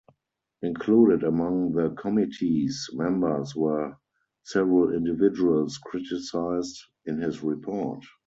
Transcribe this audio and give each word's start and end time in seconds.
Included 0.63 1.21
among 1.21 1.73
the 1.73 1.91
committee's 1.91 2.89
members 2.91 3.55
were 3.55 3.95
several 4.41 4.93
individuals 4.95 5.77
criticised 5.77 6.79
in 7.05 7.19
his 7.19 7.43
report. 7.43 8.03